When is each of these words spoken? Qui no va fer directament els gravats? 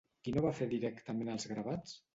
Qui 0.27 0.31
no 0.37 0.41
va 0.45 0.53
fer 0.61 0.69
directament 0.71 1.33
els 1.37 1.49
gravats? 1.55 1.99